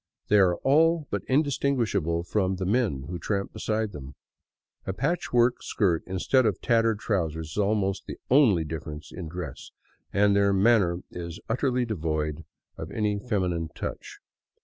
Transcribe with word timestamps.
They 0.29 0.39
are 0.39 0.55
all 0.63 1.05
but 1.11 1.21
indistinguishable 1.27 2.23
from 2.23 2.55
the 2.55 2.65
men 2.65 3.03
who 3.03 3.19
tramp 3.19 3.53
beside 3.53 3.91
them. 3.91 4.15
A 4.87 4.93
patch 4.93 5.31
work 5.31 5.61
skirt 5.61 6.01
instead 6.07 6.43
of 6.43 6.59
tattered 6.59 6.97
trousers 6.97 7.51
is 7.51 7.57
almost 7.57 8.07
the 8.07 8.17
only 8.31 8.63
difference 8.63 9.11
in 9.11 9.27
dress, 9.27 9.69
and 10.11 10.35
their 10.35 10.53
manner 10.53 11.01
is 11.11 11.39
utterly 11.49 11.85
devoid 11.85 12.45
of 12.79 12.89
any 12.89 13.19
feminine 13.19 13.69
touch. 13.75 14.17